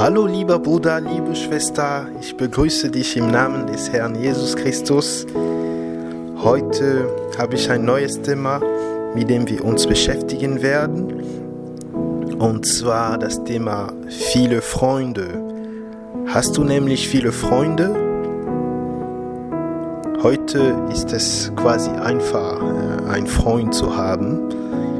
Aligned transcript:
Hallo 0.00 0.24
lieber 0.24 0.58
Bruder, 0.58 0.98
liebe 0.98 1.36
Schwester, 1.36 2.06
ich 2.22 2.34
begrüße 2.34 2.90
dich 2.90 3.18
im 3.18 3.30
Namen 3.30 3.66
des 3.66 3.92
Herrn 3.92 4.14
Jesus 4.14 4.56
Christus. 4.56 5.26
Heute 6.42 7.06
habe 7.36 7.56
ich 7.56 7.70
ein 7.70 7.84
neues 7.84 8.22
Thema, 8.22 8.62
mit 9.14 9.28
dem 9.28 9.46
wir 9.46 9.62
uns 9.62 9.86
beschäftigen 9.86 10.62
werden. 10.62 11.22
Und 12.38 12.64
zwar 12.64 13.18
das 13.18 13.44
Thema 13.44 13.92
viele 14.08 14.62
Freunde. 14.62 15.38
Hast 16.28 16.56
du 16.56 16.64
nämlich 16.64 17.06
viele 17.06 17.30
Freunde? 17.30 17.94
Heute 20.22 20.76
ist 20.90 21.12
es 21.12 21.52
quasi 21.56 21.90
einfach, 21.90 22.58
äh, 22.58 23.10
einen 23.10 23.26
Freund 23.26 23.74
zu 23.74 23.94
haben. 23.94 24.40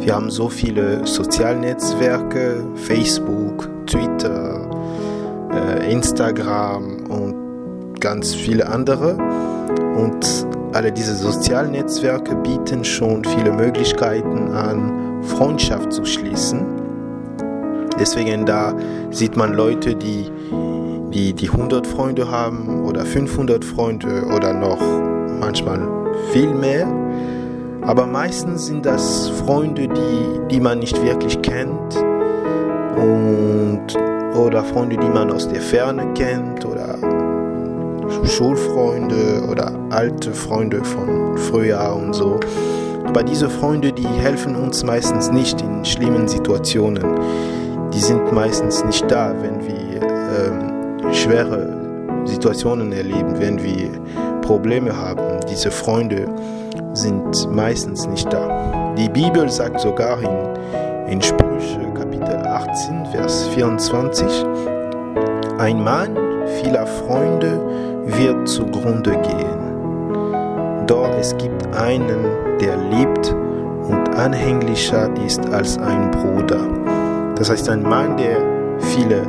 Wir 0.00 0.16
haben 0.16 0.28
so 0.28 0.48
viele 0.48 1.06
Sozialnetzwerke, 1.06 2.64
Facebook, 2.74 3.68
Twitter, 3.86 4.47
äh, 5.58 5.90
Instagram 5.90 7.06
und 7.08 8.00
ganz 8.00 8.34
viele 8.34 8.68
andere. 8.68 9.16
Und 9.96 10.46
alle 10.72 10.92
diese 10.92 11.14
Sozialnetzwerke 11.14 12.36
bieten 12.36 12.84
schon 12.84 13.24
viele 13.24 13.52
Möglichkeiten 13.52 14.52
an, 14.52 15.22
Freundschaft 15.22 15.92
zu 15.92 16.04
schließen. 16.04 16.64
Deswegen 17.98 18.46
da 18.46 18.74
sieht 19.10 19.36
man 19.36 19.54
Leute, 19.54 19.96
die, 19.96 20.30
die, 21.12 21.32
die 21.32 21.50
100 21.50 21.86
Freunde 21.86 22.30
haben 22.30 22.84
oder 22.84 23.04
500 23.04 23.64
Freunde 23.64 24.24
oder 24.34 24.52
noch 24.52 24.80
manchmal 25.40 25.80
viel 26.32 26.54
mehr. 26.54 26.86
Aber 27.82 28.06
meistens 28.06 28.66
sind 28.66 28.86
das 28.86 29.28
Freunde, 29.30 29.88
die, 29.88 30.48
die 30.50 30.60
man 30.60 30.78
nicht 30.78 31.02
wirklich 31.02 31.40
kennt 31.42 31.96
und, 32.96 34.07
oder 34.38 34.64
Freunde, 34.64 34.96
die 34.96 35.08
man 35.08 35.30
aus 35.30 35.48
der 35.48 35.60
Ferne 35.60 36.12
kennt 36.14 36.64
oder 36.64 36.96
Schulfreunde 38.24 39.46
oder 39.50 39.72
alte 39.90 40.32
Freunde 40.32 40.82
von 40.84 41.36
früher 41.36 41.94
und 41.94 42.14
so. 42.14 42.38
Aber 43.04 43.22
diese 43.22 43.48
Freunde, 43.48 43.92
die 43.92 44.06
helfen 44.06 44.54
uns 44.54 44.84
meistens 44.84 45.30
nicht 45.30 45.60
in 45.60 45.84
schlimmen 45.84 46.28
Situationen. 46.28 47.04
Die 47.92 48.00
sind 48.00 48.32
meistens 48.32 48.84
nicht 48.84 49.10
da, 49.10 49.34
wenn 49.40 49.60
wir 49.66 50.02
ähm, 50.02 51.12
schwere 51.14 51.74
Situationen 52.24 52.92
erleben, 52.92 53.38
wenn 53.38 53.62
wir 53.62 53.90
Probleme 54.42 54.94
haben. 54.96 55.40
Diese 55.50 55.70
Freunde 55.70 56.28
sind 56.92 57.50
meistens 57.50 58.06
nicht 58.06 58.30
da. 58.32 58.94
Die 58.96 59.08
Bibel 59.08 59.48
sagt 59.50 59.80
sogar 59.80 60.18
in, 60.20 61.12
in 61.12 61.22
Sprüche 61.22 61.87
Kapitel 62.10 62.46
18, 62.46 63.04
Vers 63.12 63.48
24, 63.48 64.46
ein 65.58 65.84
Mann 65.84 66.16
vieler 66.62 66.86
Freunde 66.86 67.60
wird 68.06 68.48
zugrunde 68.48 69.10
gehen. 69.10 70.86
Doch 70.86 71.10
es 71.20 71.36
gibt 71.36 71.66
einen, 71.76 72.24
der 72.62 72.78
liebt 72.78 73.36
und 73.90 74.08
anhänglicher 74.16 75.10
ist 75.26 75.46
als 75.52 75.76
ein 75.76 76.10
Bruder. 76.10 76.66
Das 77.34 77.50
heißt, 77.50 77.68
ein 77.68 77.82
Mann, 77.82 78.16
der 78.16 78.38
viele, 78.78 79.20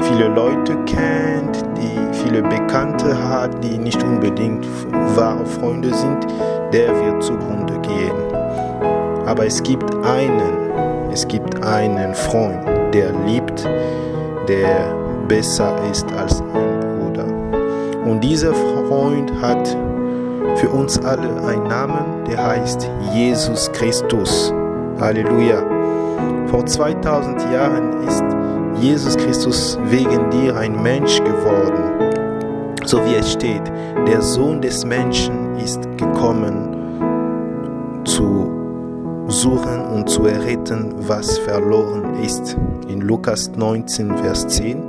viele 0.00 0.26
Leute 0.26 0.74
kennt, 0.84 1.64
die 1.76 2.12
viele 2.24 2.42
Bekannte 2.42 3.16
hat, 3.28 3.62
die 3.62 3.78
nicht 3.78 4.02
unbedingt 4.02 4.66
wahre 5.14 5.46
Freunde 5.46 5.94
sind, 5.94 6.26
der 6.72 6.88
wird 6.88 7.22
zugrunde 7.22 7.78
gehen. 7.82 8.16
Aber 9.26 9.46
es 9.46 9.62
gibt 9.62 9.94
einen, 10.04 10.85
es 11.16 11.26
gibt 11.28 11.64
einen 11.64 12.14
Freund, 12.14 12.62
der 12.92 13.10
liebt, 13.24 13.66
der 14.48 14.94
besser 15.26 15.74
ist 15.90 16.06
als 16.12 16.42
ein 16.42 16.80
Bruder. 16.80 17.24
Und 18.04 18.22
dieser 18.22 18.52
Freund 18.52 19.32
hat 19.40 19.66
für 20.56 20.68
uns 20.68 20.98
alle 20.98 21.30
einen 21.46 21.68
Namen, 21.68 22.22
der 22.28 22.46
heißt 22.46 22.90
Jesus 23.14 23.72
Christus. 23.72 24.52
Halleluja. 25.00 25.64
Vor 26.48 26.66
2000 26.66 27.50
Jahren 27.50 28.06
ist 28.06 28.24
Jesus 28.78 29.16
Christus 29.16 29.78
wegen 29.84 30.28
dir 30.28 30.54
ein 30.54 30.82
Mensch 30.82 31.18
geworden. 31.20 32.12
So 32.84 33.02
wie 33.06 33.14
es 33.14 33.32
steht, 33.32 33.62
der 34.06 34.20
Sohn 34.20 34.60
des 34.60 34.84
Menschen 34.84 35.56
ist 35.56 35.80
gekommen 35.96 36.74
zu 38.04 38.55
suchen 39.28 39.84
und 39.92 40.08
zu 40.08 40.26
erretten, 40.26 40.94
was 40.98 41.38
verloren 41.38 42.22
ist. 42.22 42.56
In 42.88 43.00
Lukas 43.00 43.50
19, 43.56 44.16
Vers 44.18 44.46
10. 44.48 44.82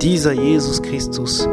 Dieser 0.00 0.32
Jesus 0.32 0.80
Christus 0.80 1.48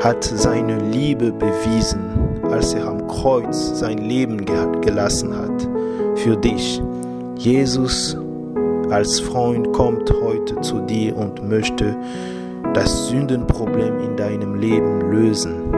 hat 0.00 0.22
seine 0.22 0.78
Liebe 0.90 1.32
bewiesen, 1.32 2.40
als 2.50 2.74
er 2.74 2.86
am 2.86 3.06
Kreuz 3.08 3.78
sein 3.78 3.98
Leben 3.98 4.44
gelassen 4.80 5.36
hat 5.36 5.68
für 6.16 6.36
dich. 6.36 6.80
Jesus 7.36 8.16
als 8.90 9.20
Freund 9.20 9.72
kommt 9.72 10.12
heute 10.22 10.60
zu 10.60 10.80
dir 10.80 11.16
und 11.16 11.46
möchte 11.48 11.96
das 12.74 13.08
Sündenproblem 13.08 13.98
in 14.00 14.16
deinem 14.16 14.54
Leben 14.54 15.10
lösen. 15.10 15.72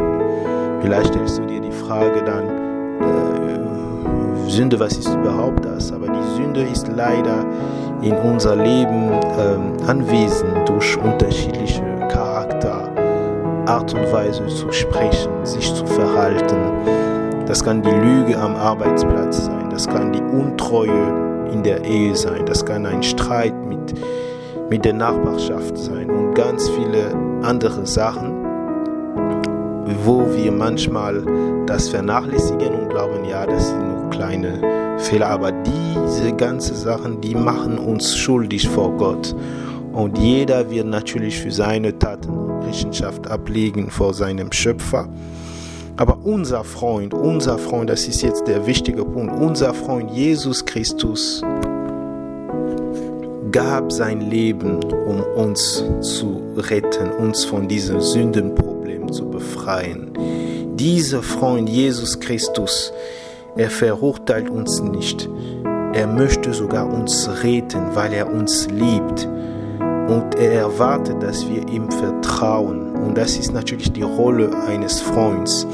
Vielleicht 0.81 1.15
stellst 1.15 1.39
du 1.39 1.47
dir 1.47 1.61
die 1.61 1.73
Frage 1.73 2.23
dann, 2.25 2.60
Sünde, 4.51 4.81
was 4.81 4.97
ist 4.99 5.09
überhaupt 5.09 5.65
das? 5.65 5.93
Aber 5.93 6.07
die 6.09 6.37
Sünde 6.37 6.63
ist 6.63 6.89
leider 6.89 7.47
in 8.03 8.15
unser 8.15 8.57
Leben 8.57 9.13
äh, 9.13 9.87
anwesend 9.87 10.69
durch 10.69 10.97
unterschiedliche 10.97 11.83
Charakter, 12.09 12.91
Art 13.67 13.95
und 13.95 14.13
Weise 14.13 14.47
zu 14.49 14.73
sprechen, 14.73 15.31
sich 15.45 15.73
zu 15.73 15.87
verhalten. 15.87 16.57
Das 17.47 17.65
kann 17.65 17.83
die 17.83 17.91
Lüge 17.91 18.39
am 18.39 18.57
Arbeitsplatz 18.57 19.47
sein, 19.47 19.71
das 19.71 19.87
kann 19.87 20.13
die 20.13 20.23
Untreue 20.23 21.49
in 21.53 21.63
der 21.63 21.85
Ehe 21.85 22.15
sein, 22.17 22.45
das 22.47 22.65
kann 22.65 22.87
ein 22.87 23.03
Streit 23.03 23.55
mit, 23.69 23.95
mit 24.69 24.85
der 24.85 24.95
Nachbarschaft 24.95 25.79
sein 25.79 26.11
und 26.11 26.35
ganz 26.35 26.69
viele 26.71 27.15
andere 27.43 27.87
Sachen, 27.87 28.33
wo 30.05 30.27
wir 30.35 30.53
manchmal 30.53 31.25
das 31.67 31.89
vernachlässigen 31.89 32.75
und 32.75 32.91
glauben, 32.91 33.25
ja, 33.25 33.47
das 33.47 33.69
sind 33.69 33.89
nur 33.89 34.00
kleine 34.11 34.99
Fehler, 34.99 35.29
aber 35.29 35.53
diese 35.53 36.33
ganzen 36.33 36.77
Sachen, 36.77 37.21
die 37.21 37.35
machen 37.35 37.79
uns 37.79 38.17
schuldig 38.17 38.69
vor 38.69 38.93
Gott. 38.97 39.35
Und 39.93 40.19
jeder 40.19 40.71
wird 40.71 40.87
natürlich 40.87 41.39
für 41.39 41.51
seine 41.51 41.99
Taten 41.99 42.63
Rechenschaft 42.63 43.29
ablegen 43.29 43.91
vor 43.91 44.15
seinem 44.15 44.53
Schöpfer. 44.53 45.09
Aber 45.97 46.19
unser 46.25 46.65
Freund, 46.65 47.13
unser 47.13 47.59
Freund, 47.59 47.91
das 47.91 48.07
ist 48.07 48.23
jetzt 48.23 48.47
der 48.47 48.67
wichtige 48.67 49.05
Punkt, 49.05 49.35
unser 49.41 49.75
Freund 49.75 50.11
Jesus 50.13 50.65
Christus 50.65 51.43
gab 53.53 53.91
sein 53.91 54.31
Leben, 54.31 54.83
um 54.85 55.23
uns 55.35 55.85
zu 56.01 56.41
retten, 56.57 57.11
uns 57.11 57.45
von 57.45 57.67
diesem 57.67 58.01
Sündenproblem 58.01 59.13
zu 59.13 59.29
befreien. 59.29 60.13
Dieser 60.77 61.23
Freund 61.23 61.69
Jesus 61.69 62.21
Christus, 62.21 62.93
er 63.57 63.71
verurteilt 63.71 64.49
uns 64.49 64.81
nicht. 64.81 65.29
Er 65.93 66.07
möchte 66.07 66.53
sogar 66.55 66.87
uns 66.93 67.29
retten, 67.43 67.95
weil 67.95 68.13
er 68.13 68.33
uns 68.33 68.69
liebt. 68.71 69.29
Und 70.09 70.35
er 70.37 70.53
erwartet, 70.53 71.23
dass 71.23 71.49
wir 71.49 71.69
ihm 71.69 71.91
vertrauen. 71.91 72.95
Und 72.97 73.17
das 73.17 73.37
ist 73.37 73.53
natürlich 73.53 73.93
die 73.93 74.03
Rolle 74.03 74.51
eines 74.69 75.01
Freundes, 75.01 75.67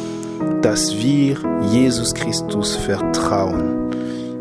dass 0.62 0.94
wir 0.97 1.37
Jesus 1.70 2.14
Christus 2.14 2.76
vertrauen. 2.76 3.91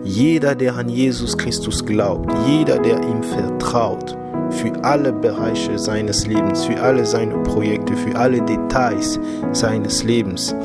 Jeder, 0.04 0.56
der 0.56 0.76
an 0.76 0.88
Jesus 0.88 1.38
Christus 1.38 1.86
glaubt, 1.86 2.32
jeder, 2.48 2.78
der 2.78 3.02
ihm 3.02 3.24
vertraut, 3.24 4.16
für 4.52 4.72
alle 4.84 5.12
Bereiche 5.12 5.78
seines 5.80 6.28
Lebens, 6.28 6.66
für 6.66 6.80
alle 6.82 7.06
seine 7.06 7.38
Projekte, 7.40 7.96
für 7.96 8.16
alle 8.16 8.42
Details 8.42 9.20
seines 9.52 10.04
Lebens, 10.04 10.56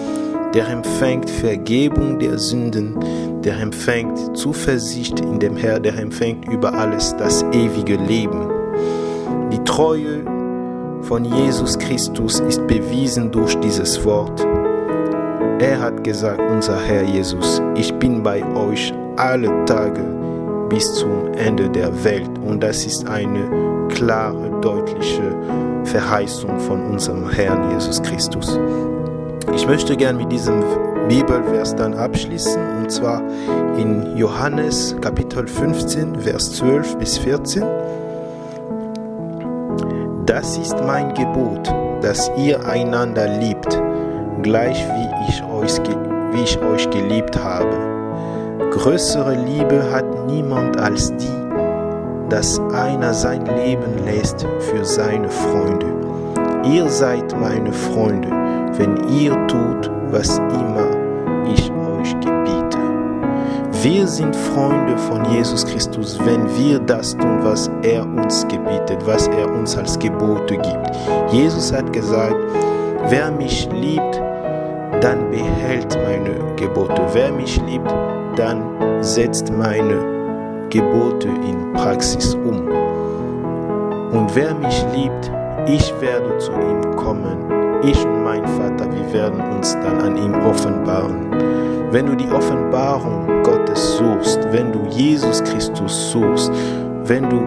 der 0.54 0.68
empfängt 0.68 1.30
Vergebung 1.30 2.18
der 2.18 2.38
Sünden, 2.38 2.96
der 3.42 3.60
empfängt 3.60 4.36
Zuversicht 4.36 5.20
in 5.20 5.38
dem 5.38 5.56
Herrn, 5.56 5.82
der 5.82 5.96
empfängt 5.96 6.48
über 6.48 6.74
alles 6.74 7.14
das 7.16 7.42
ewige 7.52 7.96
Leben. 7.96 8.48
Die 9.52 9.62
Treue 9.64 10.24
von 11.02 11.24
Jesus 11.24 11.78
Christus 11.78 12.40
ist 12.40 12.66
bewiesen 12.66 13.30
durch 13.30 13.58
dieses 13.60 14.04
Wort. 14.04 14.46
Er 15.60 15.80
hat 15.80 16.02
gesagt, 16.04 16.40
unser 16.50 16.80
Herr 16.80 17.02
Jesus, 17.02 17.62
ich 17.76 17.92
bin 17.94 18.22
bei 18.22 18.44
euch 18.54 18.92
alle 19.16 19.64
Tage 19.66 20.02
bis 20.68 20.94
zum 20.94 21.32
Ende 21.34 21.68
der 21.68 22.04
Welt. 22.04 22.30
Und 22.46 22.62
das 22.62 22.84
ist 22.86 23.06
eine 23.08 23.88
klare, 23.88 24.50
deutliche 24.60 25.36
Verheißung 25.84 26.58
von 26.60 26.82
unserem 26.86 27.28
Herrn 27.30 27.70
Jesus 27.72 28.00
Christus. 28.02 28.58
Ich 29.54 29.66
möchte 29.66 29.96
gern 29.96 30.16
mit 30.16 30.30
diesem 30.30 30.62
Bibelvers 31.08 31.74
dann 31.74 31.94
abschließen, 31.94 32.60
und 32.82 32.90
zwar 32.90 33.20
in 33.76 34.16
Johannes 34.16 34.96
Kapitel 35.00 35.46
15, 35.46 36.20
Vers 36.20 36.52
12 36.52 36.96
bis 36.98 37.18
14. 37.18 37.64
Das 40.26 40.56
ist 40.56 40.76
mein 40.86 41.12
Gebot, 41.14 41.68
dass 42.00 42.30
ihr 42.36 42.64
einander 42.64 43.26
liebt, 43.38 43.80
gleich 44.42 44.86
wie 44.86 45.28
ich 45.28 45.42
euch, 45.42 45.80
wie 46.32 46.42
ich 46.42 46.60
euch 46.62 46.88
geliebt 46.90 47.36
habe. 47.42 48.70
Größere 48.70 49.34
Liebe 49.34 49.90
hat 49.90 50.26
niemand 50.26 50.78
als 50.78 51.12
die, 51.16 52.28
dass 52.28 52.60
einer 52.72 53.12
sein 53.12 53.44
Leben 53.46 54.04
lässt 54.04 54.46
für 54.60 54.84
seine 54.84 55.28
Freunde. 55.28 55.86
Ihr 56.64 56.88
seid 56.88 57.38
meine 57.40 57.72
Freunde, 57.72 58.28
wenn 58.76 58.96
ihr 59.08 59.32
tut, 59.46 59.90
was 60.10 60.38
immer 60.38 60.86
ich 61.52 61.70
euch 61.70 62.12
gebiete. 62.20 62.78
Wir 63.82 64.06
sind 64.06 64.36
Freunde 64.36 64.96
von 64.98 65.24
Jesus 65.32 65.64
Christus, 65.64 66.18
wenn 66.24 66.46
wir 66.56 66.78
das 66.80 67.16
tun, 67.16 67.38
was 67.42 67.70
er 67.82 68.02
uns 68.02 68.46
gebietet, 68.48 68.98
was 69.06 69.26
er 69.28 69.50
uns 69.50 69.76
als 69.76 69.98
Gebote 69.98 70.56
gibt. 70.56 70.90
Jesus 71.32 71.72
hat 71.72 71.92
gesagt, 71.92 72.36
wer 73.08 73.30
mich 73.30 73.68
liebt, 73.72 74.20
dann 75.00 75.30
behält 75.30 75.96
meine 76.04 76.54
Gebote. 76.56 77.00
Wer 77.12 77.32
mich 77.32 77.60
liebt, 77.66 77.90
dann 78.36 78.62
setzt 79.02 79.50
meine 79.50 80.66
Gebote 80.68 81.28
in 81.28 81.72
Praxis 81.72 82.34
um. 82.34 82.68
Und 84.12 84.34
wer 84.34 84.54
mich 84.54 84.84
liebt, 84.94 85.30
ich 85.66 85.92
werde 86.00 86.36
zu 86.38 86.52
ihm 86.52 86.96
kommen. 86.96 87.59
Ich 87.82 88.04
und 88.04 88.22
mein 88.22 88.46
Vater, 88.46 88.86
wir 88.92 89.12
werden 89.14 89.40
uns 89.56 89.72
dann 89.72 90.00
an 90.00 90.16
ihm 90.18 90.34
offenbaren. 90.44 91.30
Wenn 91.90 92.06
du 92.06 92.14
die 92.14 92.30
Offenbarung 92.30 93.42
Gottes 93.42 93.96
suchst, 93.96 94.38
wenn 94.52 94.70
du 94.70 94.80
Jesus 94.90 95.42
Christus 95.44 96.10
suchst, 96.10 96.52
wenn 97.04 97.30
du 97.30 97.40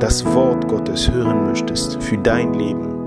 das 0.00 0.24
Wort 0.34 0.66
Gottes 0.66 1.08
hören 1.08 1.46
möchtest 1.46 2.02
für 2.02 2.18
dein 2.18 2.54
Leben, 2.54 3.04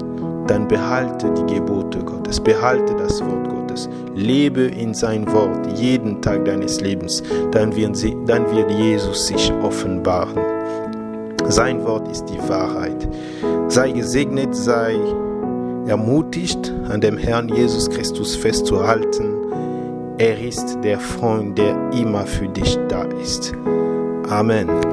dann 0.47 0.65
behalte 0.67 1.29
die 1.33 1.55
Gebote 1.55 1.99
Gottes, 1.99 2.39
behalte 2.39 2.95
das 2.95 3.21
Wort 3.21 3.49
Gottes, 3.49 3.89
lebe 4.15 4.61
in 4.61 4.93
sein 4.93 5.29
Wort 5.33 5.77
jeden 5.77 6.21
Tag 6.21 6.45
deines 6.45 6.79
Lebens, 6.79 7.21
dann 7.51 7.75
wird, 7.75 7.97
sie, 7.97 8.15
dann 8.25 8.49
wird 8.49 8.71
Jesus 8.71 9.27
sich 9.27 9.51
offenbaren. 9.61 10.39
Sein 11.49 11.83
Wort 11.83 12.07
ist 12.07 12.25
die 12.25 12.39
Wahrheit. 12.49 13.09
Sei 13.67 13.91
gesegnet, 13.91 14.55
sei 14.55 14.95
ermutigt, 15.87 16.73
an 16.89 17.01
dem 17.01 17.17
Herrn 17.17 17.49
Jesus 17.49 17.89
Christus 17.89 18.35
festzuhalten. 18.35 19.35
Er 20.17 20.39
ist 20.39 20.77
der 20.83 20.99
Freund, 20.99 21.57
der 21.57 21.75
immer 21.91 22.25
für 22.25 22.47
dich 22.47 22.77
da 22.87 23.03
ist. 23.23 23.53
Amen. 24.29 24.90